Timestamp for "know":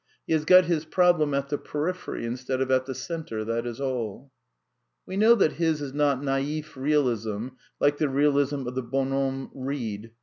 5.15-5.35